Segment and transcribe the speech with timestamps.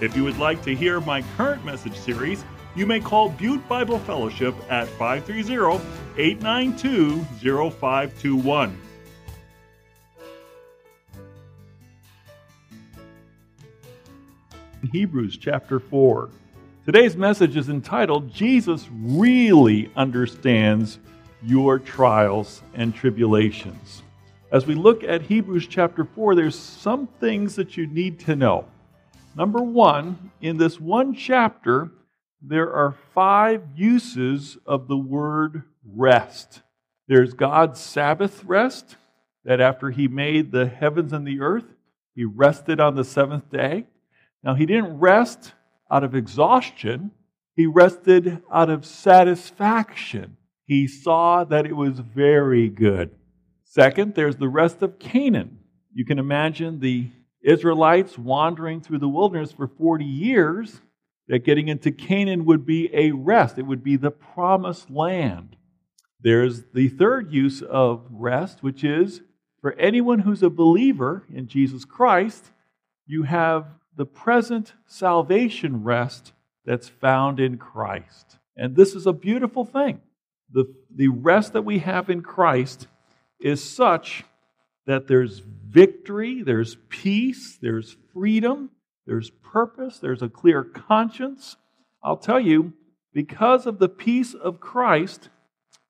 [0.00, 2.42] If you would like to hear my current message series,
[2.74, 5.84] you may call Butte Bible Fellowship at 530
[6.16, 7.22] 892
[7.70, 8.78] 0521.
[14.90, 16.30] Hebrews chapter 4.
[16.86, 20.98] Today's message is entitled Jesus Really Understands
[21.42, 24.02] Your Trials and Tribulations.
[24.50, 28.64] As we look at Hebrews chapter 4, there's some things that you need to know.
[29.36, 31.90] Number one, in this one chapter,
[32.42, 36.62] there are five uses of the word rest.
[37.06, 38.96] There's God's Sabbath rest,
[39.44, 41.64] that after He made the heavens and the earth,
[42.14, 43.86] He rested on the seventh day.
[44.42, 45.52] Now, He didn't rest
[45.90, 47.12] out of exhaustion,
[47.56, 50.36] He rested out of satisfaction.
[50.66, 53.10] He saw that it was very good.
[53.64, 55.58] Second, there's the rest of Canaan.
[55.92, 57.10] You can imagine the
[57.42, 60.80] Israelites wandering through the wilderness for 40 years
[61.28, 65.56] that getting into Canaan would be a rest, it would be the promised land.
[66.20, 69.22] There's the third use of rest, which is
[69.60, 72.50] for anyone who's a believer in Jesus Christ,
[73.06, 73.66] you have
[73.96, 76.32] the present salvation rest
[76.64, 78.38] that's found in Christ.
[78.56, 80.00] And this is a beautiful thing.
[80.52, 82.86] The, the rest that we have in Christ
[83.40, 84.24] is such
[84.90, 85.38] that there's
[85.68, 88.70] victory, there's peace, there's freedom,
[89.06, 91.56] there's purpose, there's a clear conscience.
[92.02, 92.72] I'll tell you,
[93.12, 95.28] because of the peace of Christ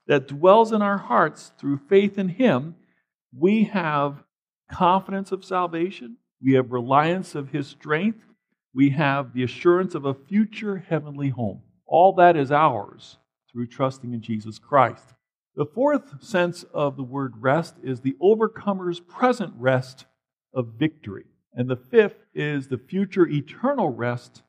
[0.07, 2.75] that dwells in our hearts through faith in Him,
[3.37, 4.23] we have
[4.71, 8.25] confidence of salvation, we have reliance of His strength,
[8.75, 11.63] we have the assurance of a future heavenly home.
[11.87, 13.19] All that is ours
[13.51, 15.15] through trusting in Jesus Christ.
[15.57, 20.07] The fourth sense of the word rest is the overcomer's present rest
[20.55, 21.25] of victory.
[21.53, 24.43] And the fifth is the future eternal rest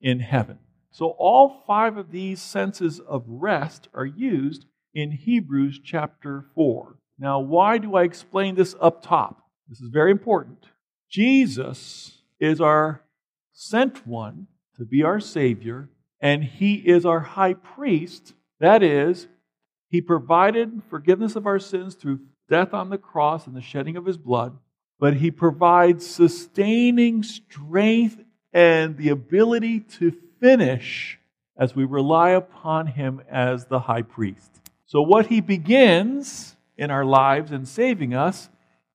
[0.00, 0.58] in heaven.
[0.90, 6.96] So all five of these senses of rest are used in Hebrews chapter 4.
[7.18, 9.42] Now, why do I explain this up top?
[9.68, 10.66] This is very important.
[11.10, 13.02] Jesus is our
[13.52, 14.46] sent one
[14.76, 15.88] to be our Savior,
[16.20, 18.34] and He is our high priest.
[18.60, 19.26] That is,
[19.96, 22.20] He provided forgiveness of our sins through
[22.50, 24.58] death on the cross and the shedding of His blood
[24.98, 31.18] but He provides sustaining strength and the ability to finish
[31.56, 34.60] as we rely upon Him as the high priest.
[34.86, 38.48] So, what He begins in our lives and saving us,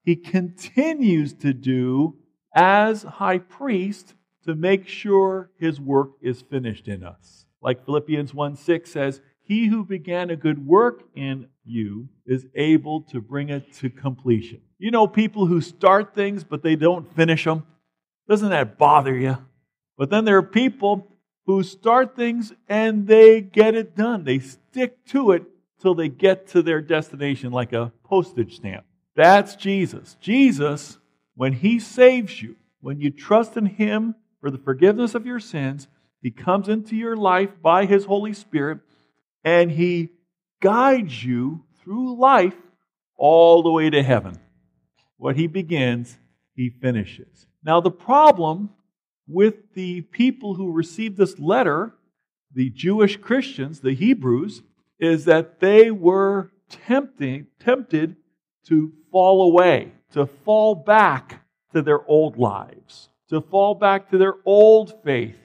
[0.04, 2.16] He continues to do
[2.56, 7.46] as high priest to make sure His work is finished in us.
[7.62, 13.02] Like Philippians 1 6 says, He who began a good work in you is able
[13.12, 14.62] to bring it to completion.
[14.80, 17.66] You know, people who start things but they don't finish them.
[18.30, 19.40] Doesn't that bother you?
[19.98, 21.06] But then there are people
[21.48, 24.24] who start things and they get it done.
[24.24, 25.44] They stick to it
[25.82, 28.86] till they get to their destination like a postage stamp.
[29.18, 30.16] That's Jesus.
[30.22, 30.98] Jesus,
[31.36, 35.90] when He saves you, when you trust in Him for the forgiveness of your sins,
[36.22, 38.80] He comes into your life by His Holy Spirit
[39.44, 40.10] and He
[40.62, 42.56] guides you through life
[43.18, 44.40] all the way to heaven.
[45.18, 46.18] What he begins,
[46.56, 47.46] he finishes.
[47.64, 48.72] Now, the problem
[49.28, 51.94] with the people who received this letter,
[52.54, 54.64] the Jewish Christians, the Hebrews,
[55.00, 58.16] is that they were tempting, tempted
[58.66, 64.36] to fall away, to fall back to their old lives, to fall back to their
[64.46, 65.38] old faith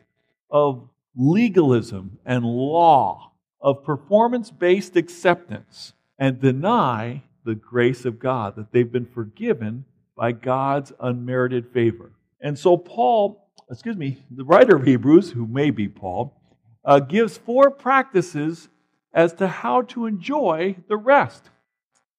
[0.50, 3.32] of legalism and law,
[3.66, 9.84] of performance based acceptance, and deny the grace of God, that they've been forgiven
[10.16, 12.13] by God's unmerited favor.
[12.41, 16.41] And so, Paul, excuse me, the writer of Hebrews, who may be Paul,
[16.84, 18.68] uh, gives four practices
[19.13, 21.51] as to how to enjoy the rest.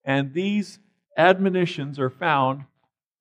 [0.04, 0.78] And these
[1.16, 2.64] admonitions are found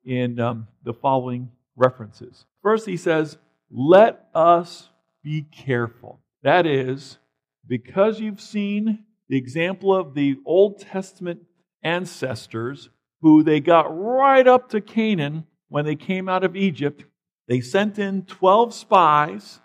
[0.03, 2.43] in um, the following references.
[2.61, 3.37] First, he says,
[3.71, 4.89] Let us
[5.23, 6.19] be careful.
[6.43, 7.19] That is,
[7.67, 11.41] because you've seen the example of the Old Testament
[11.83, 12.89] ancestors
[13.21, 17.03] who they got right up to Canaan when they came out of Egypt.
[17.47, 19.59] They sent in 12 spies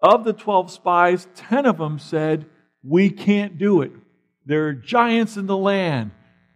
[0.00, 2.46] Of the 12 spies, 10 of them said,
[2.82, 3.92] We can't do it.
[4.44, 6.10] There are giants in the land.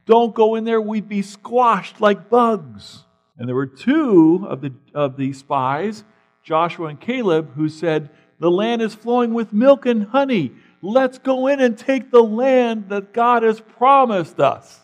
[0.06, 3.04] Don't go in there, we'd be squashed like bugs.
[3.38, 6.04] And there were two of the, of the spies,
[6.42, 10.52] Joshua and Caleb, who said, The land is flowing with milk and honey.
[10.82, 14.80] Let's go in and take the land that God has promised us.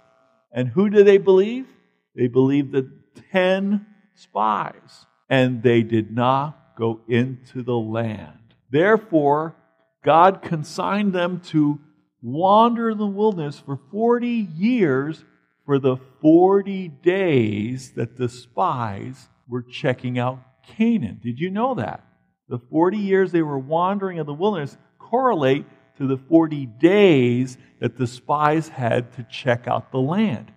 [0.52, 1.66] And who did they believe?
[2.14, 2.90] They believed the
[3.32, 5.06] 10 spies.
[5.28, 8.54] And they did not go into the land.
[8.70, 9.56] Therefore,
[10.04, 11.80] God consigned them to
[12.22, 15.24] wander in the wilderness for 40 years
[15.64, 20.40] for the 40 days that the spies were checking out
[20.76, 21.20] Canaan.
[21.22, 22.04] Did you know that?
[22.48, 25.66] The 40 years they were wandering in the wilderness correlate
[25.98, 30.52] to the 40 days that the spies had to check out the land.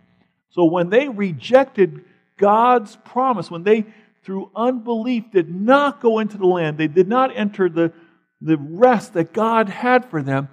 [0.49, 2.03] So when they rejected
[2.37, 3.85] God's promise, when they,
[4.23, 7.93] through unbelief, did not go into the land, they did not enter the,
[8.41, 10.49] the rest that God had for them,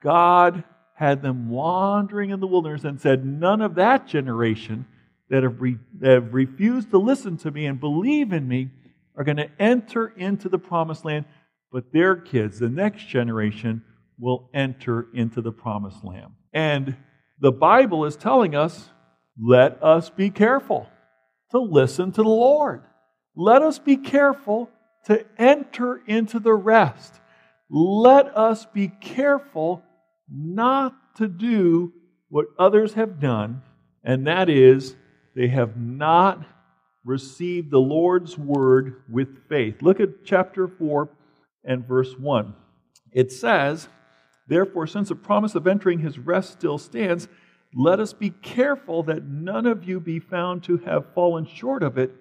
[0.00, 0.64] God
[0.94, 4.86] had them wandering in the wilderness and said, None of that generation
[5.28, 8.70] that have, re- that have refused to listen to me and believe in me
[9.16, 11.24] are going to enter into the promised land,
[11.72, 13.82] but their kids, the next generation,
[14.18, 16.32] will enter into the promised land.
[16.52, 16.96] And
[17.40, 18.88] the Bible is telling us
[19.40, 20.88] let us be careful
[21.50, 22.82] to listen to the Lord.
[23.34, 24.70] Let us be careful
[25.06, 27.20] to enter into the rest.
[27.68, 29.82] Let us be careful
[30.30, 31.92] not to do
[32.28, 33.62] what others have done,
[34.02, 34.96] and that is
[35.34, 36.44] they have not
[37.04, 39.82] received the Lord's word with faith.
[39.82, 41.10] Look at chapter 4
[41.64, 42.54] and verse 1.
[43.12, 43.88] It says,
[44.46, 47.28] Therefore, since the promise of entering his rest still stands,
[47.74, 51.98] let us be careful that none of you be found to have fallen short of
[51.98, 52.14] it.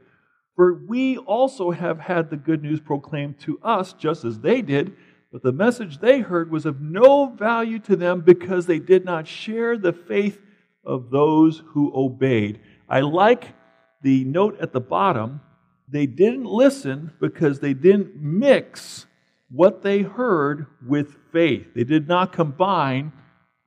[0.55, 4.95] For we also have had the good news proclaimed to us, just as they did,
[5.31, 9.27] but the message they heard was of no value to them because they did not
[9.27, 10.39] share the faith
[10.85, 12.59] of those who obeyed.
[12.87, 13.55] I like
[14.03, 15.41] the note at the bottom.
[15.87, 19.07] They didn't listen because they didn't mix
[19.53, 21.67] what they heard with faith.
[21.75, 23.13] They did not combine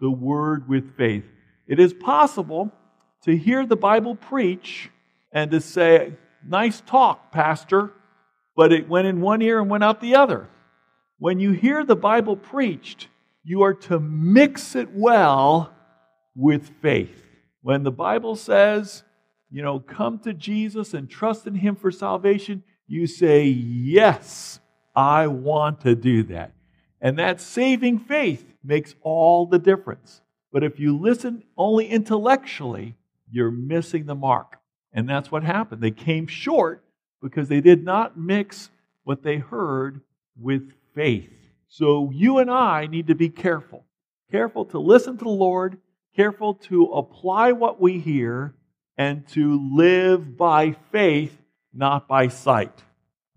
[0.00, 1.24] the word with faith.
[1.68, 2.72] It is possible
[3.22, 4.90] to hear the Bible preach
[5.32, 7.92] and to say, Nice talk, Pastor,
[8.56, 10.48] but it went in one ear and went out the other.
[11.18, 13.08] When you hear the Bible preached,
[13.44, 15.72] you are to mix it well
[16.34, 17.22] with faith.
[17.62, 19.04] When the Bible says,
[19.50, 24.60] you know, come to Jesus and trust in Him for salvation, you say, Yes,
[24.96, 26.52] I want to do that.
[27.00, 30.22] And that saving faith makes all the difference.
[30.50, 32.96] But if you listen only intellectually,
[33.30, 34.58] you're missing the mark.
[34.92, 35.82] And that's what happened.
[35.82, 36.82] They came short
[37.20, 38.70] because they did not mix
[39.04, 40.00] what they heard
[40.40, 41.30] with faith.
[41.68, 43.84] So you and I need to be careful.
[44.30, 45.78] Careful to listen to the Lord,
[46.14, 48.54] careful to apply what we hear,
[48.96, 51.36] and to live by faith,
[51.74, 52.82] not by sight.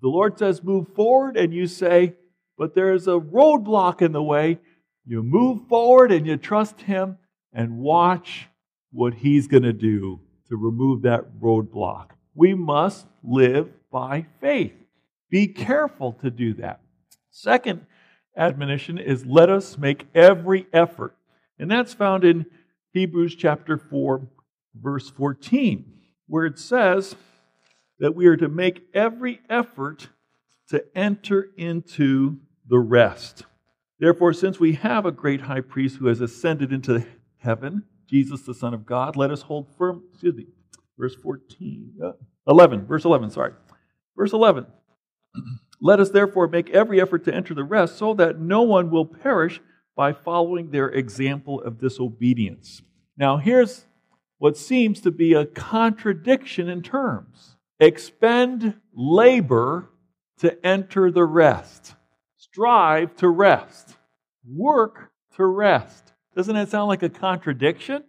[0.01, 2.15] The Lord says, move forward, and you say,
[2.57, 4.59] but there's a roadblock in the way.
[5.05, 7.17] You move forward and you trust Him
[7.53, 8.47] and watch
[8.91, 10.19] what He's going to do
[10.49, 12.09] to remove that roadblock.
[12.35, 14.73] We must live by faith.
[15.29, 16.81] Be careful to do that.
[17.31, 17.85] Second
[18.35, 21.15] admonition is let us make every effort.
[21.57, 22.45] And that's found in
[22.93, 24.27] Hebrews chapter 4,
[24.75, 25.85] verse 14,
[26.27, 27.15] where it says
[27.99, 30.09] that we are to make every effort
[30.69, 32.37] to enter into
[32.67, 33.43] the rest.
[33.99, 37.05] Therefore, since we have a great high priest who has ascended into
[37.37, 40.03] heaven, Jesus, the Son of God, let us hold firm.
[40.11, 40.47] Excuse me.
[40.97, 41.93] Verse 14.
[42.03, 42.11] Uh,
[42.47, 42.85] 11.
[42.85, 43.53] Verse 11, sorry.
[44.15, 44.65] Verse 11.
[45.81, 49.05] Let us therefore make every effort to enter the rest so that no one will
[49.05, 49.61] perish
[49.95, 52.81] by following their example of disobedience.
[53.17, 53.85] Now, here's
[54.39, 59.89] what seems to be a contradiction in terms expend labor
[60.39, 61.95] to enter the rest
[62.39, 63.95] strive to rest,
[64.45, 66.13] work to rest.
[66.35, 68.03] Doesn't that sound like a contradiction?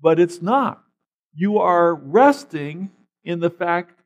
[0.00, 0.82] But it's not.
[1.34, 2.90] You are resting
[3.24, 4.00] in the fact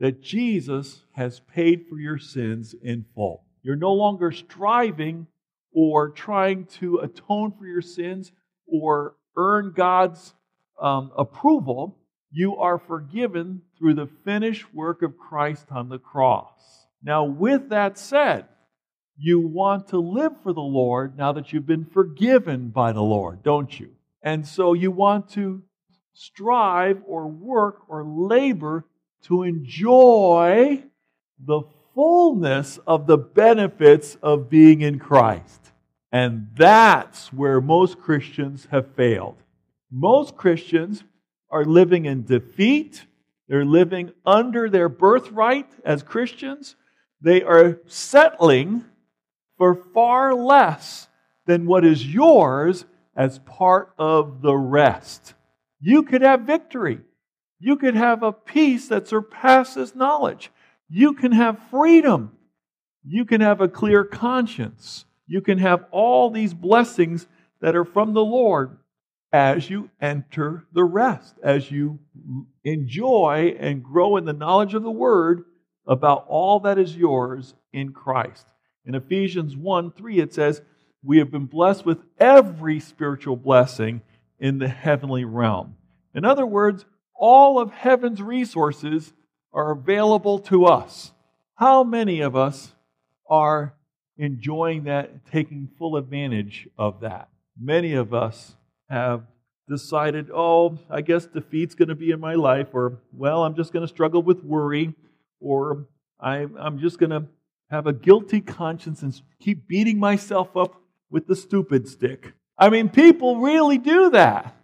[0.00, 3.44] that Jesus has paid for your sins in full.
[3.62, 5.26] You're no longer striving
[5.72, 8.32] or trying to atone for your sins
[8.66, 10.34] or earn God's
[10.80, 11.98] um, approval.
[12.36, 16.86] You are forgiven through the finished work of Christ on the cross.
[17.02, 18.44] Now, with that said,
[19.16, 23.42] you want to live for the Lord now that you've been forgiven by the Lord,
[23.42, 23.88] don't you?
[24.22, 25.62] And so you want to
[26.12, 28.84] strive or work or labor
[29.22, 30.84] to enjoy
[31.42, 31.62] the
[31.94, 35.72] fullness of the benefits of being in Christ.
[36.12, 39.36] And that's where most Christians have failed.
[39.90, 41.02] Most Christians
[41.50, 43.06] are living in defeat.
[43.48, 46.76] They're living under their birthright as Christians.
[47.20, 48.84] They are settling
[49.56, 51.08] for far less
[51.46, 52.84] than what is yours
[53.16, 55.34] as part of the rest.
[55.80, 57.00] You could have victory.
[57.58, 60.50] You could have a peace that surpasses knowledge.
[60.88, 62.32] You can have freedom.
[63.04, 65.04] You can have a clear conscience.
[65.26, 67.26] You can have all these blessings
[67.60, 68.76] that are from the Lord
[69.36, 71.98] as you enter the rest, as you
[72.64, 75.44] enjoy and grow in the knowledge of the Word
[75.86, 78.46] about all that is yours in Christ.
[78.86, 80.62] In Ephesians 1 3, it says,
[81.04, 84.00] We have been blessed with every spiritual blessing
[84.40, 85.76] in the heavenly realm.
[86.14, 89.12] In other words, all of heaven's resources
[89.52, 91.12] are available to us.
[91.56, 92.72] How many of us
[93.28, 93.74] are
[94.16, 97.28] enjoying that, taking full advantage of that?
[97.60, 98.56] Many of us
[98.88, 99.22] have
[99.68, 103.72] decided, oh, I guess defeat's going to be in my life, or, well, I'm just
[103.72, 104.94] going to struggle with worry,
[105.40, 105.86] or
[106.20, 107.24] I'm just going to
[107.70, 112.32] have a guilty conscience and keep beating myself up with the stupid stick.
[112.56, 114.54] I mean, people really do that.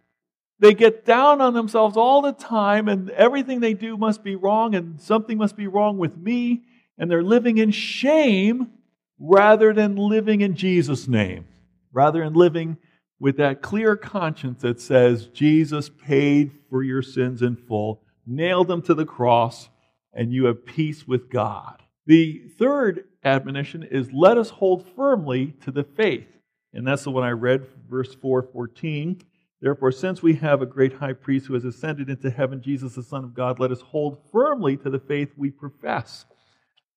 [0.61, 4.77] They get down on themselves all the time, and everything they do must be wrong,
[4.77, 6.63] and something must be wrong with me,
[6.97, 8.71] and they're living in shame
[9.19, 11.47] rather than living in Jesus' name,
[11.93, 12.77] rather than living
[13.23, 18.83] with that clear conscience that says, Jesus paid for your sins in full, nailed them
[18.83, 19.69] to the cross,
[20.13, 21.81] and you have peace with God.
[22.05, 26.27] The third admonition is let us hold firmly to the faith.
[26.75, 29.23] And that's the one I read, verse 414.
[29.61, 33.05] Therefore, since we have a great high priest who has ascended into heaven, Jesus, the
[33.05, 36.25] Son of God, let us hold firmly to the faith we profess.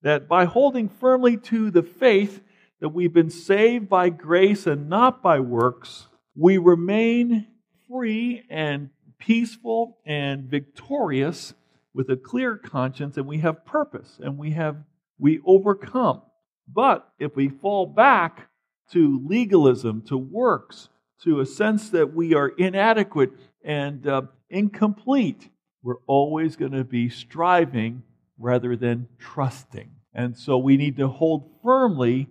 [0.01, 2.41] That by holding firmly to the faith
[2.81, 7.47] that we've been saved by grace and not by works, we remain
[7.87, 11.53] free and peaceful and victorious
[11.93, 14.77] with a clear conscience and we have purpose and we have
[15.17, 16.21] we overcome.
[16.67, 18.49] But if we fall back
[18.91, 20.89] to legalism, to works,
[21.23, 23.31] to a sense that we are inadequate
[23.63, 25.49] and uh, incomplete,
[25.81, 28.03] we're always going to be striving
[28.37, 29.91] rather than trusting.
[30.13, 32.27] And so we need to hold firmly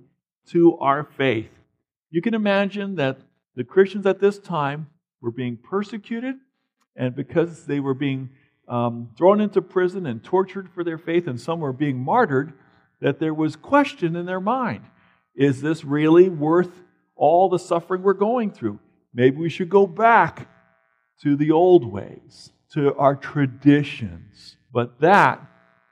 [0.48, 1.50] to our faith.
[2.10, 3.18] You can imagine that
[3.56, 4.88] the Christians at this time
[5.20, 6.36] were being persecuted,
[6.96, 8.30] and because they were being
[8.68, 12.52] um, thrown into prison and tortured for their faith, and some were being martyred,
[13.00, 14.84] that there was question in their mind.
[15.34, 16.82] Is this really worth
[17.16, 18.78] all the suffering we're going through.
[19.12, 20.48] Maybe we should go back
[21.22, 24.56] to the old ways, to our traditions.
[24.72, 25.40] But that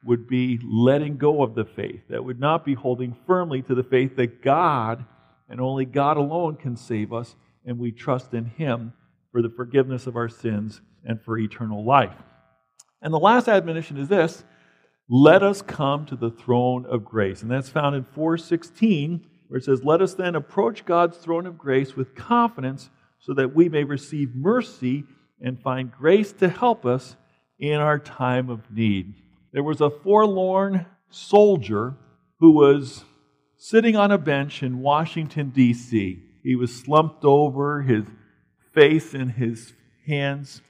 [0.05, 2.03] would be letting go of the faith.
[2.09, 5.05] That would not be holding firmly to the faith that God
[5.49, 8.93] and only God alone can save us, and we trust in Him
[9.31, 12.17] for the forgiveness of our sins and for eternal life.
[13.01, 14.45] And the last admonition is this
[15.09, 17.43] let us come to the throne of grace.
[17.43, 21.59] And that's found in 416 where it says, Let us then approach God's throne of
[21.59, 22.89] grace with confidence
[23.19, 25.05] so that we may receive mercy
[25.41, 27.17] and find grace to help us
[27.59, 29.15] in our time of need.
[29.53, 31.95] There was a forlorn soldier
[32.39, 33.05] who was
[33.59, 36.23] sitting on a bench in Washington, D.C.
[36.43, 38.05] He was slumped over, his
[38.73, 39.73] face in his
[40.07, 40.61] hands,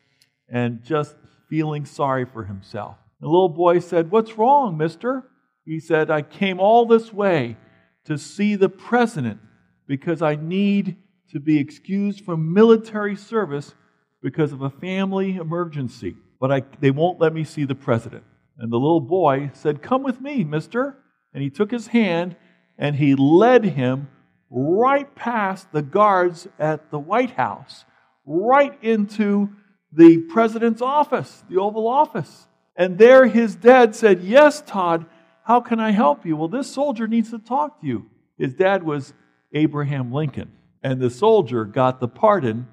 [0.48, 1.16] and just
[1.48, 2.96] feeling sorry for himself.
[3.20, 5.24] The little boy said, What's wrong, mister?
[5.64, 7.56] He said, I came all this way
[8.04, 9.40] to see the president
[9.86, 10.96] because I need
[11.30, 13.74] to be excused from military service
[14.22, 16.16] because of a family emergency.
[16.40, 18.24] But I, they won't let me see the president.
[18.58, 20.98] And the little boy said, Come with me, mister.
[21.32, 22.36] And he took his hand
[22.76, 24.08] and he led him
[24.52, 27.84] right past the guards at the White House,
[28.26, 29.48] right into
[29.92, 32.46] the president's office, the Oval Office.
[32.76, 35.06] And there his dad said, Yes, Todd,
[35.44, 36.36] how can I help you?
[36.36, 38.06] Well, this soldier needs to talk to you.
[38.38, 39.14] His dad was
[39.52, 42.68] Abraham Lincoln, and the soldier got the pardon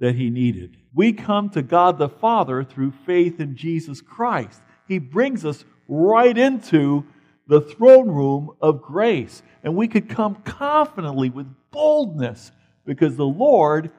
[0.00, 0.76] that he needed.
[0.94, 4.60] We come to God the Father through faith in Jesus Christ.
[4.86, 7.04] He brings us right into
[7.46, 12.52] the throne room of grace, and we could come confidently with boldness
[12.86, 13.90] because the Lord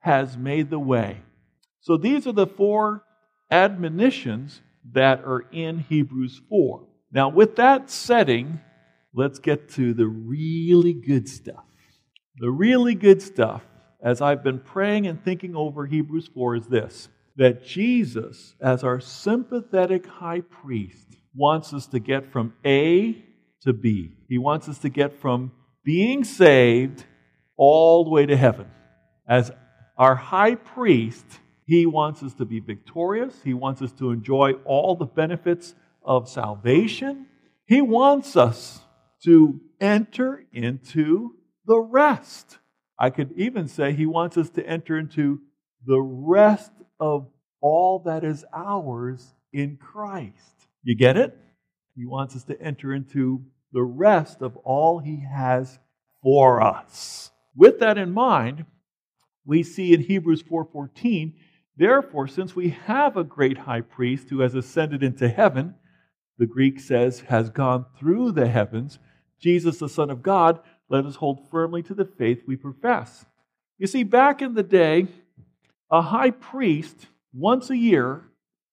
[0.00, 1.20] has made the way.
[1.80, 3.04] So these are the four
[3.50, 4.60] admonitions
[4.92, 6.86] that are in Hebrews 4.
[7.12, 8.60] Now, with that setting,
[9.14, 11.64] let's get to the really good stuff.
[12.38, 13.62] The really good stuff,
[14.02, 18.98] as I've been praying and thinking over Hebrews 4, is this that Jesus, as our
[18.98, 23.24] sympathetic high priest, wants us to get from A
[23.62, 24.12] to B.
[24.28, 25.52] He wants us to get from
[25.84, 27.04] being saved
[27.56, 28.66] all the way to heaven.
[29.26, 29.50] As
[29.96, 31.26] our high priest,
[31.66, 33.42] he wants us to be victorious.
[33.42, 37.26] He wants us to enjoy all the benefits of salvation.
[37.66, 38.80] He wants us
[39.24, 41.34] to enter into
[41.66, 42.58] the rest.
[42.98, 45.40] I could even say he wants us to enter into
[45.84, 47.28] the rest of
[47.60, 50.57] all that is ours in Christ.
[50.82, 51.36] You get it?
[51.96, 55.78] He wants us to enter into the rest of all he has
[56.22, 57.30] for us.
[57.56, 58.64] With that in mind,
[59.44, 61.34] we see in Hebrews 4:14,
[61.76, 65.74] therefore since we have a great high priest who has ascended into heaven,
[66.38, 68.98] the Greek says has gone through the heavens,
[69.40, 73.26] Jesus the son of God, let us hold firmly to the faith we profess.
[73.78, 75.08] You see, back in the day,
[75.90, 78.27] a high priest, once a year,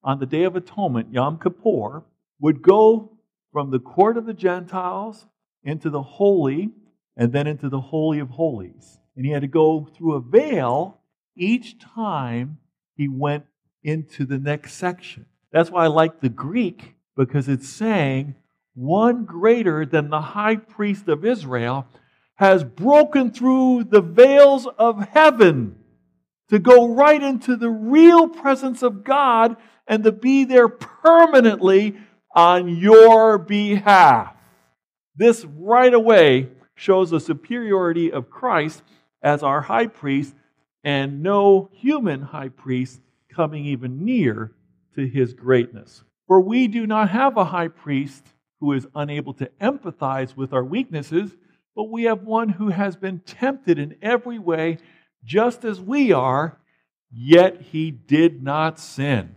[0.06, 2.04] on the Day of Atonement, Yom Kippur,
[2.40, 3.18] would go
[3.52, 5.26] from the court of the Gentiles
[5.64, 6.70] into the holy
[7.18, 9.00] and then into the Holy of Holies.
[9.18, 11.00] And he had to go through a veil
[11.36, 12.60] each time
[12.96, 13.46] he went
[13.84, 15.26] into the next section.
[15.52, 18.36] That's why I like the Greek, because it's saying
[18.76, 21.88] one greater than the high priest of Israel
[22.36, 25.78] has broken through the veils of heaven
[26.50, 29.56] to go right into the real presence of God
[29.88, 31.96] and to be there permanently
[32.34, 34.36] on your behalf.
[35.16, 38.84] This right away shows the superiority of Christ
[39.22, 40.36] as our high priest
[40.84, 43.00] and no human high priest
[43.30, 44.52] coming even near
[44.96, 46.04] to his greatness.
[46.28, 48.26] For we do not have a high priest
[48.60, 51.32] who is unable to empathize with our weaknesses
[51.76, 54.78] but we have one who has been tempted in every way,
[55.24, 56.58] just as we are,
[57.12, 59.36] yet he did not sin.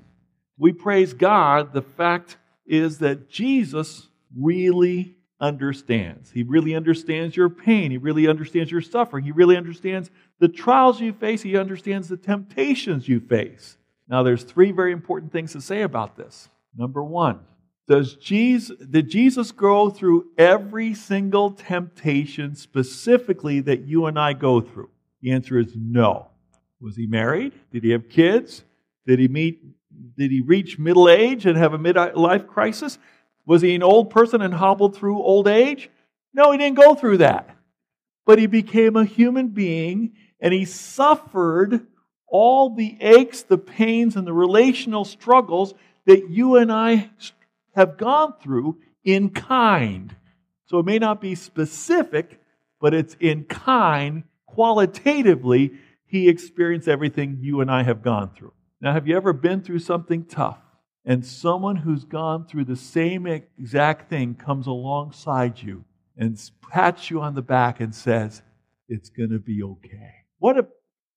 [0.59, 1.73] We praise God.
[1.73, 2.37] The fact
[2.67, 6.31] is that Jesus really understands.
[6.31, 7.91] He really understands your pain.
[7.91, 9.25] He really understands your suffering.
[9.25, 10.11] He really understands
[10.41, 11.43] the trials you face.
[11.43, 13.76] He understands the temptations you face.
[14.09, 16.49] Now, there's three very important things to say about this.
[16.76, 17.41] Number one,
[17.87, 24.61] does Jesus, did Jesus go through every single temptation specifically that you and I go
[24.61, 24.91] through?
[25.23, 26.28] The answer is no.
[26.80, 27.52] Was he married?
[27.73, 28.65] Did he have kids?
[29.06, 29.63] Did he meet
[30.17, 32.99] did he reach middle age and have a midlife crisis?
[33.47, 35.91] Was he an old person and hobbled through old age?
[36.34, 37.49] No, he didn't go through that.
[38.26, 41.87] But he became a human being and he suffered
[42.26, 45.73] all the aches, the pains, and the relational struggles
[46.04, 47.11] that you and I
[47.75, 50.15] have gone through in kind.
[50.67, 52.41] So it may not be specific,
[52.80, 55.73] but it's in kind, qualitatively,
[56.04, 58.52] he experienced everything you and I have gone through.
[58.80, 60.58] Now, have you ever been through something tough
[61.04, 65.84] and someone who's gone through the same exact thing comes alongside you
[66.17, 66.38] and
[66.71, 68.43] pats you on the back and says,
[68.88, 70.14] It's going to be okay?
[70.38, 70.67] What, a,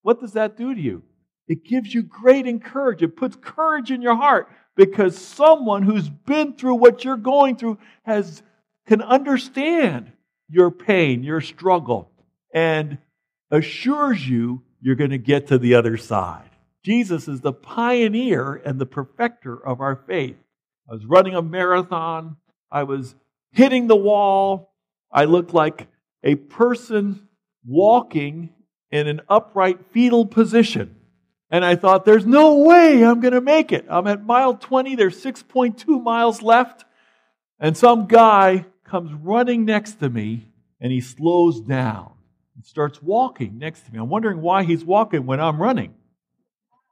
[0.02, 1.04] what does that do to you?
[1.48, 3.14] It gives you great encouragement.
[3.14, 7.78] It puts courage in your heart because someone who's been through what you're going through
[8.04, 8.42] has
[8.88, 10.12] can understand
[10.50, 12.10] your pain, your struggle,
[12.54, 12.98] and
[13.52, 16.51] assures you you're going to get to the other side.
[16.84, 20.38] Jesus is the pioneer and the perfecter of our faith.
[20.90, 22.38] I was running a marathon.
[22.72, 23.16] I was
[23.52, 24.74] hitting the wall.
[25.12, 25.88] I looked like
[26.24, 27.28] a person
[27.66, 28.50] walking
[28.90, 30.96] in an upright fetal position.
[31.50, 33.86] And I thought, there's no way I'm going to make it.
[33.90, 36.86] I'm at mile 20, there's 6.2 miles left.
[37.60, 40.48] And some guy comes running next to me
[40.80, 42.14] and he slows down
[42.56, 44.00] and starts walking next to me.
[44.00, 45.94] I'm wondering why he's walking when I'm running.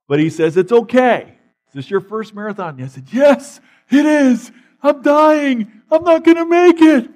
[0.10, 1.38] But he says, It's okay.
[1.67, 2.76] Is this your first marathon?
[2.76, 4.52] And I said, Yes, it is.
[4.82, 5.72] I'm dying.
[5.91, 7.10] I'm not going to make it.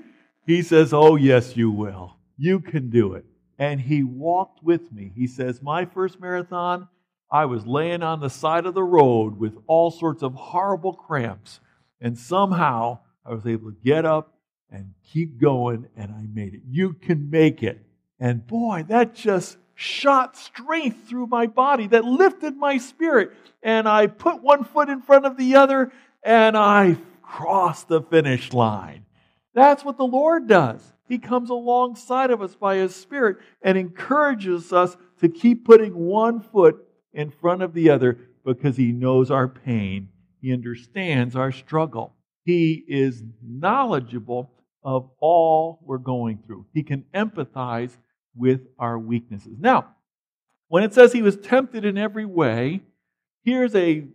[0.46, 2.18] He says, Oh, yes, you will.
[2.38, 3.26] You can do it.
[3.58, 5.12] And he walked with me.
[5.16, 6.88] He says, My first marathon,
[7.32, 11.60] I was laying on the side of the road with all sorts of horrible cramps.
[12.00, 14.36] And somehow I was able to get up
[14.70, 16.62] and keep going, and I made it.
[16.68, 17.84] You can make it.
[18.20, 23.32] And boy, that just shot strength through my body, that lifted my spirit.
[23.62, 25.92] And I put one foot in front of the other,
[26.24, 29.06] and I crossed the finish line.
[29.54, 30.82] That's what the Lord does.
[31.08, 36.42] He comes alongside of us by His Spirit and encourages us to keep putting one
[36.42, 40.10] foot in front of the other because he knows our pain.
[40.42, 42.14] He understands our struggle.
[42.44, 44.52] He is knowledgeable
[44.84, 46.66] of all we're going through.
[46.74, 47.96] He can empathize
[48.36, 49.58] with our weaknesses.
[49.60, 49.96] Now,
[50.68, 52.82] when it says he was tempted in every way,
[53.44, 54.06] here's a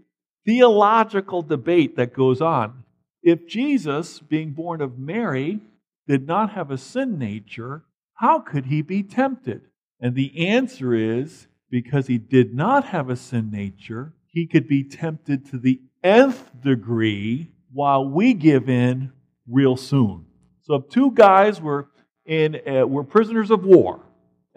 [0.45, 2.85] theological debate that goes on.
[3.23, 5.61] If Jesus, being born of Mary,
[6.07, 9.63] did not have a sin nature, how could he be tempted?
[10.01, 14.83] And the answer is because he did not have a sin nature, he could be
[14.83, 19.13] tempted to the nth degree while we give in
[19.47, 20.25] real soon.
[20.63, 21.89] So if two guys were
[22.25, 24.01] in uh, were prisoners of war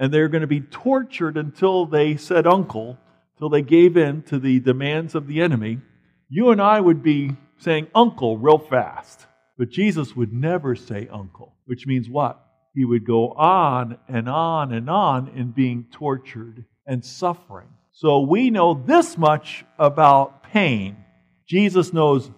[0.01, 2.97] and they're going to be tortured until they said uncle,
[3.37, 5.77] till they gave in to the demands of the enemy,
[6.27, 9.27] you and I would be saying uncle real fast.
[9.59, 12.43] But Jesus would never say uncle, which means what?
[12.73, 17.67] He would go on and on and on in being tortured and suffering.
[17.91, 20.97] So we know this much about pain.
[21.47, 22.31] Jesus knows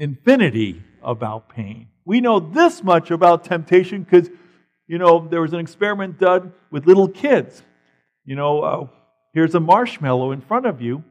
[0.00, 1.86] infinity about pain.
[2.04, 4.28] We know this much about temptation because,
[4.86, 7.62] you know, there was an experiment done with little kids.
[8.24, 8.86] You know, uh,
[9.32, 11.04] here's a marshmallow in front of you,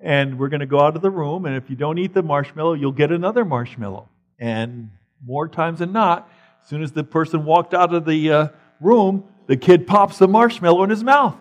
[0.00, 2.22] and we're going to go out of the room, and if you don't eat the
[2.22, 4.08] marshmallow, you'll get another marshmallow.
[4.38, 4.90] And
[5.24, 6.30] more times than not,
[6.62, 8.48] as soon as the person walked out of the uh,
[8.80, 11.36] room, the kid pops the marshmallow in his mouth.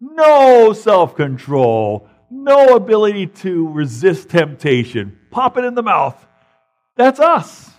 [0.00, 5.18] No self control, no ability to resist temptation.
[5.30, 6.24] Pop it in the mouth.
[6.96, 7.70] That's us.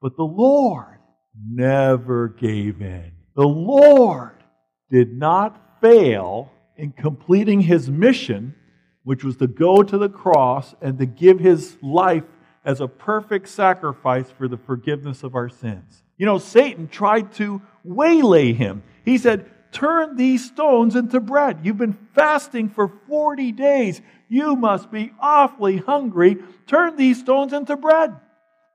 [0.00, 0.93] But the Lord
[1.34, 3.12] never gave in.
[3.34, 4.42] The Lord
[4.90, 8.54] did not fail in completing his mission,
[9.02, 12.24] which was to go to the cross and to give his life
[12.64, 16.02] as a perfect sacrifice for the forgiveness of our sins.
[16.16, 18.82] You know, Satan tried to waylay him.
[19.04, 21.60] He said, Turn these stones into bread.
[21.64, 24.00] You've been fasting for 40 days.
[24.28, 26.36] You must be awfully hungry.
[26.68, 28.14] Turn these stones into bread.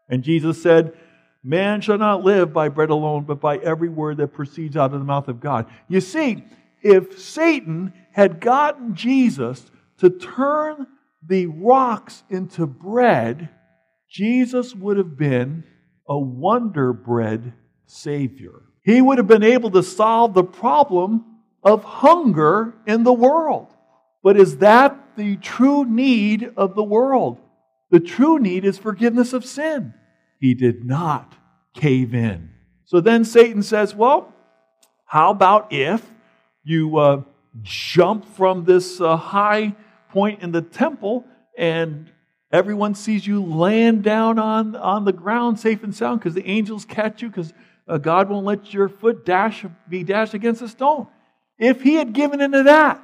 [0.09, 0.97] And Jesus said,
[1.43, 4.99] Man shall not live by bread alone, but by every word that proceeds out of
[4.99, 5.67] the mouth of God.
[5.87, 6.43] You see,
[6.81, 10.87] if Satan had gotten Jesus to turn
[11.25, 13.49] the rocks into bread,
[14.09, 15.63] Jesus would have been
[16.07, 17.53] a wonder bread
[17.85, 18.61] Savior.
[18.83, 21.25] He would have been able to solve the problem
[21.63, 23.67] of hunger in the world.
[24.23, 27.39] But is that the true need of the world?
[27.91, 29.93] The true need is forgiveness of sin.
[30.39, 31.35] He did not
[31.73, 32.51] cave in.
[32.85, 34.33] So then Satan says, Well,
[35.05, 36.05] how about if
[36.63, 37.23] you uh,
[37.61, 39.75] jump from this uh, high
[40.09, 41.25] point in the temple
[41.57, 42.11] and
[42.51, 46.83] Everyone sees you land down on, on the ground safe and sound because the angels
[46.83, 47.53] catch you because
[47.87, 51.07] uh, God won't let your foot dash be dashed against a stone.
[51.59, 53.03] If he had given into that,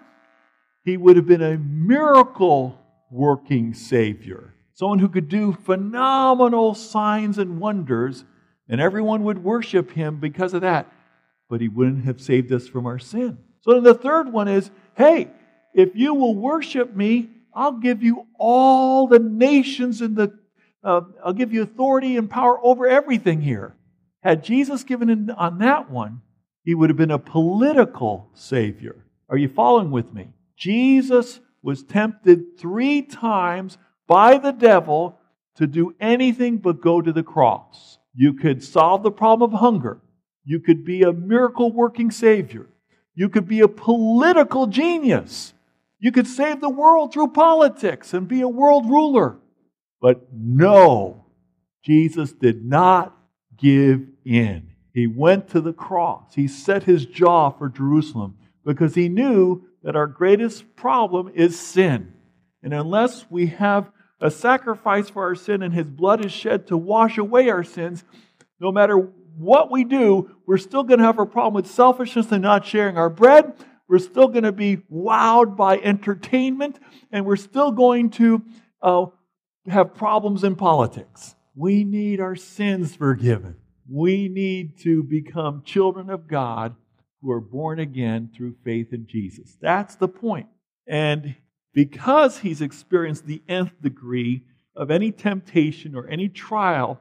[0.84, 2.80] he would have been a miracle
[3.12, 4.55] working Savior.
[4.76, 8.26] Someone who could do phenomenal signs and wonders,
[8.68, 10.92] and everyone would worship him because of that.
[11.50, 13.38] But he wouldn't have saved us from our sin.
[13.62, 15.30] So then the third one is hey,
[15.74, 20.38] if you will worship me, I'll give you all the nations and the,
[20.84, 23.76] uh, I'll give you authority and power over everything here.
[24.24, 26.22] Had Jesus given in on that one,
[26.64, 29.06] he would have been a political savior.
[29.30, 30.30] Are you following with me?
[30.58, 33.78] Jesus was tempted three times
[34.08, 35.20] by the devil
[35.56, 37.98] to do anything but go to the cross.
[38.14, 40.02] You could solve the problem of hunger.
[40.44, 42.68] You could be a miracle working savior.
[43.16, 45.54] You could be a political genius.
[46.00, 49.38] You could save the world through politics and be a world ruler.
[50.02, 51.26] But no,
[51.84, 53.18] Jesus did not
[53.58, 54.70] give in.
[54.94, 56.36] He went to the cross.
[56.36, 62.14] He set his jaw for Jerusalem because he knew that our greatest problem is sin.
[62.64, 66.78] And unless we have a sacrifice for our sin and his blood is shed to
[66.78, 68.04] wash away our sins,
[68.60, 68.98] no matter
[69.38, 72.98] what we do, we're still going to have a problem with selfishness and not sharing
[72.98, 73.54] our bread.
[73.88, 76.80] We're still going to be wowed by entertainment,
[77.12, 78.42] and we're still going to
[78.82, 79.06] uh,
[79.68, 81.36] have problems in politics.
[81.56, 83.58] We need our sins forgiven.
[83.90, 86.76] We need to become children of God
[87.22, 89.58] who are born again through faith in Jesus.
[89.62, 90.48] That's the point.
[90.88, 91.36] And
[91.76, 94.44] because he's experienced the nth degree
[94.76, 97.00] of any temptation or any trial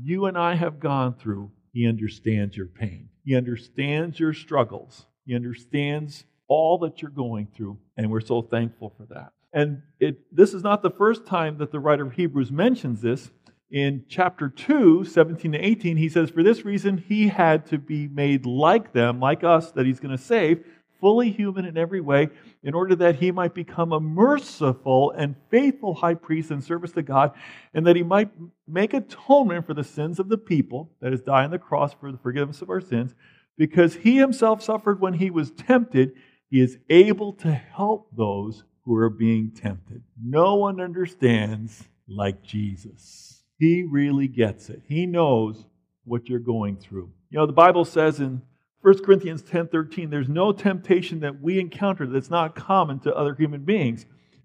[0.00, 3.08] you and I have gone through, he understands your pain.
[3.24, 5.06] He understands your struggles.
[5.26, 9.32] He understands all that you're going through, and we're so thankful for that.
[9.52, 13.30] And it, this is not the first time that the writer of Hebrews mentions this.
[13.70, 18.06] In chapter 2, 17 to 18, he says, For this reason, he had to be
[18.06, 20.64] made like them, like us, that he's going to save,
[21.04, 22.30] fully human in every way,
[22.62, 27.02] in order that he might become a merciful and faithful high priest in service to
[27.02, 27.32] God,
[27.74, 28.30] and that he might
[28.66, 32.10] make atonement for the sins of the people, that is, die on the cross for
[32.10, 33.14] the forgiveness of our sins,
[33.58, 36.12] because he himself suffered when he was tempted,
[36.48, 40.02] he is able to help those who are being tempted.
[40.18, 43.42] No one understands like Jesus.
[43.58, 44.80] He really gets it.
[44.88, 45.66] He knows
[46.04, 47.10] what you're going through.
[47.28, 48.40] You know, the Bible says in
[48.84, 53.64] 1 Corinthians 10:13, there's no temptation that we encounter that's not common to other human
[53.64, 54.04] beings.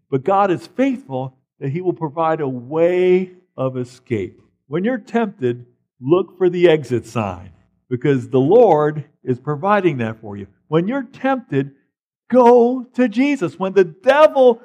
[0.10, 4.42] But God is faithful that he will provide a way of escape.
[4.68, 5.66] When you're tempted,
[6.00, 7.52] look for the exit sign
[7.90, 10.48] because the Lord is providing that for you.
[10.70, 11.72] When you're tempted,
[12.32, 13.60] go to Jesus.
[13.60, 14.62] When the devil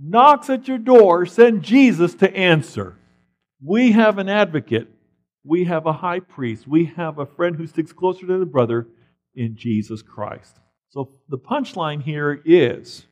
[0.00, 2.96] knocks at your door, send Jesus to answer.
[3.62, 4.88] We have an advocate.
[5.46, 6.66] We have a high priest.
[6.66, 8.88] We have a friend who sticks closer to the brother
[9.34, 10.58] in Jesus Christ.
[10.88, 13.06] So the punchline here is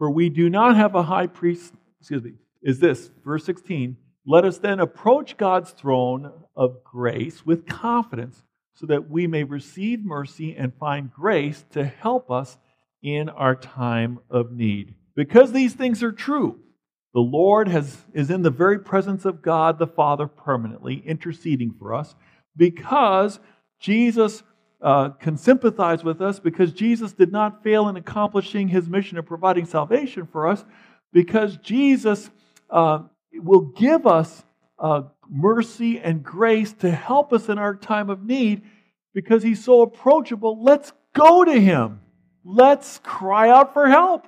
[0.00, 3.98] for we do not have a high priest, excuse me, is this, verse 16.
[4.26, 10.02] Let us then approach God's throne of grace with confidence so that we may receive
[10.02, 12.56] mercy and find grace to help us
[13.02, 14.94] in our time of need.
[15.14, 16.58] Because these things are true,
[17.12, 21.94] the Lord has, is in the very presence of God the Father permanently, interceding for
[21.94, 22.14] us,
[22.56, 23.40] because
[23.80, 24.42] Jesus
[24.80, 29.26] uh, can sympathize with us, because Jesus did not fail in accomplishing his mission of
[29.26, 30.64] providing salvation for us,
[31.12, 32.30] because Jesus
[32.70, 33.00] uh,
[33.34, 34.44] will give us
[34.78, 38.62] uh, mercy and grace to help us in our time of need,
[39.12, 40.62] because he's so approachable.
[40.62, 42.00] Let's go to him.
[42.44, 44.26] Let's cry out for help.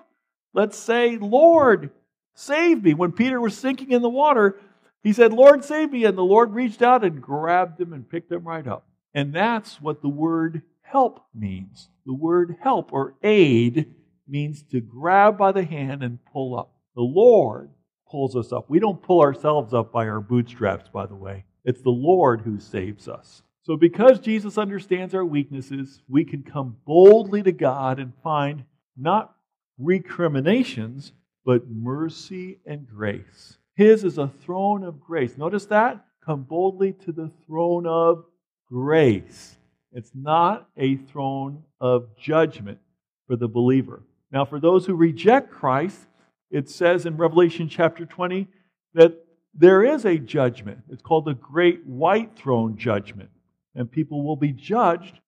[0.52, 1.90] Let's say, Lord,
[2.34, 2.94] save me.
[2.94, 4.58] When Peter was sinking in the water,
[5.02, 6.04] he said, Lord, save me.
[6.04, 8.86] And the Lord reached out and grabbed him and picked him right up.
[9.14, 11.88] And that's what the word help means.
[12.06, 13.94] The word help or aid
[14.26, 16.74] means to grab by the hand and pull up.
[16.94, 17.70] The Lord
[18.10, 18.68] pulls us up.
[18.68, 21.44] We don't pull ourselves up by our bootstraps, by the way.
[21.64, 23.42] It's the Lord who saves us.
[23.62, 28.64] So, because Jesus understands our weaknesses, we can come boldly to God and find
[28.96, 29.34] not
[29.78, 31.12] recriminations,
[31.44, 33.58] but mercy and grace.
[33.74, 35.36] His is a throne of grace.
[35.36, 36.04] Notice that?
[36.24, 38.24] Come boldly to the throne of
[38.68, 39.56] grace.
[39.92, 42.78] It's not a throne of judgment
[43.26, 44.02] for the believer.
[44.30, 46.06] Now, for those who reject Christ,
[46.50, 48.46] it says in Revelation chapter 20
[48.94, 49.14] that
[49.54, 50.78] there is a judgment.
[50.90, 53.30] It's called the Great White Throne Judgment.
[53.74, 55.20] And people will be judged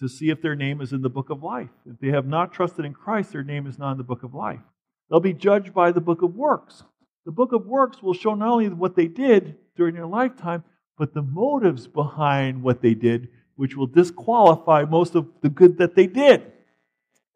[0.00, 1.70] to see if their name is in the book of life.
[1.86, 4.34] If they have not trusted in Christ, their name is not in the book of
[4.34, 4.60] life.
[5.12, 6.84] They'll be judged by the book of works.
[7.26, 10.64] The book of works will show not only what they did during their lifetime,
[10.96, 15.94] but the motives behind what they did, which will disqualify most of the good that
[15.94, 16.50] they did.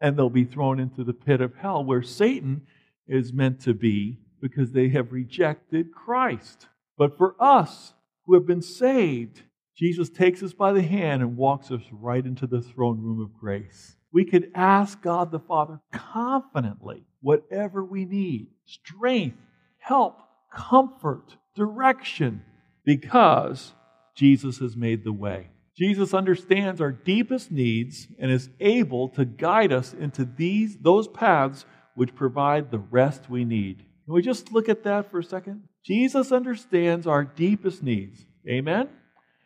[0.00, 2.62] And they'll be thrown into the pit of hell where Satan
[3.06, 6.68] is meant to be because they have rejected Christ.
[6.96, 7.92] But for us
[8.24, 9.42] who have been saved,
[9.76, 13.38] Jesus takes us by the hand and walks us right into the throne room of
[13.38, 13.96] grace.
[14.12, 19.36] We could ask God the Father confidently whatever we need strength,
[19.78, 20.16] help,
[20.54, 22.40] comfort, direction
[22.84, 23.72] because
[24.14, 25.48] Jesus has made the way.
[25.76, 31.64] Jesus understands our deepest needs and is able to guide us into these those paths
[31.96, 33.78] which provide the rest we need.
[33.78, 35.64] Can we just look at that for a second?
[35.84, 38.24] Jesus understands our deepest needs.
[38.48, 38.88] Amen.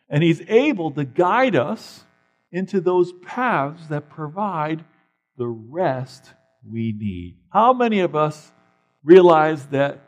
[0.07, 2.03] And He's able to guide us
[2.51, 4.85] into those paths that provide
[5.35, 6.35] the rest
[6.69, 7.37] we need.
[7.51, 8.51] How many of us
[9.03, 9.99] realize that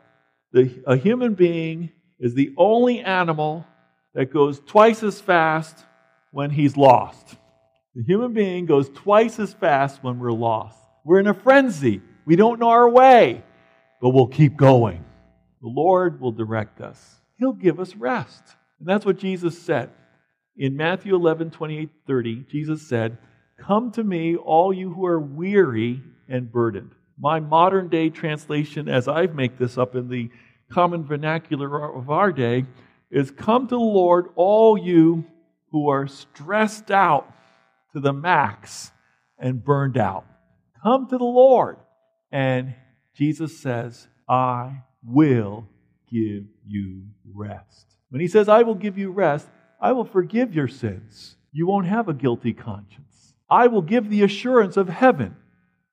[0.52, 3.66] the, a human being is the only animal
[4.14, 5.84] that goes twice as fast
[6.30, 7.36] when he's lost?
[7.94, 10.78] The human being goes twice as fast when we're lost.
[11.04, 12.00] We're in a frenzy.
[12.24, 13.44] We don't know our way,
[14.00, 15.04] but we'll keep going.
[15.60, 18.42] The Lord will direct us, He'll give us rest.
[18.78, 19.90] And that's what Jesus said.
[20.56, 23.18] In Matthew 11, 28, 30, Jesus said,
[23.58, 26.92] Come to me, all you who are weary and burdened.
[27.18, 30.30] My modern day translation, as I make this up in the
[30.70, 32.66] common vernacular of our day,
[33.10, 35.24] is Come to the Lord, all you
[35.70, 37.32] who are stressed out
[37.92, 38.90] to the max
[39.38, 40.24] and burned out.
[40.82, 41.78] Come to the Lord.
[42.30, 42.74] And
[43.14, 45.68] Jesus says, I will
[46.10, 47.96] give you rest.
[48.08, 49.48] When he says, I will give you rest,
[49.80, 51.36] I will forgive your sins.
[51.52, 53.34] You won't have a guilty conscience.
[53.48, 55.36] I will give the assurance of heaven.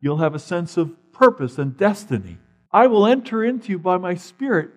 [0.02, 2.38] You'll have a sense of purpose and destiny.
[2.72, 4.72] I will enter into you by my Spirit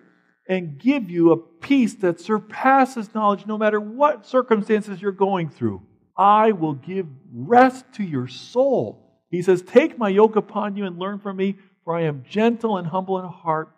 [0.47, 5.81] and give you a peace that surpasses knowledge no matter what circumstances you're going through.
[6.17, 9.23] I will give rest to your soul.
[9.31, 12.77] He says, Take my yoke upon you and learn from me, for I am gentle
[12.77, 13.69] and humble in heart,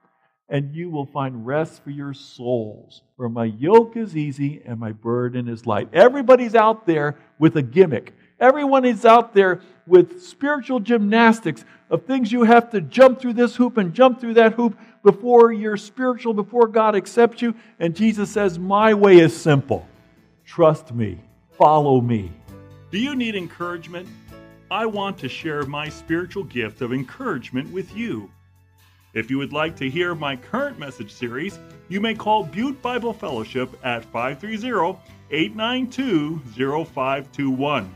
[0.50, 3.02] and you will find rest for your souls.
[3.16, 5.90] For my yoke is easy and my burden is light.
[5.94, 8.14] Everybody's out there with a gimmick.
[8.40, 13.56] Everyone is out there with spiritual gymnastics of things you have to jump through this
[13.56, 17.56] hoop and jump through that hoop before you're spiritual, before God accepts you.
[17.80, 19.88] And Jesus says, My way is simple.
[20.46, 21.20] Trust me.
[21.52, 22.32] Follow me.
[22.92, 24.08] Do you need encouragement?
[24.70, 28.30] I want to share my spiritual gift of encouragement with you.
[29.14, 33.14] If you would like to hear my current message series, you may call Butte Bible
[33.14, 35.00] Fellowship at 530
[35.32, 36.40] 892
[36.86, 37.96] 0521.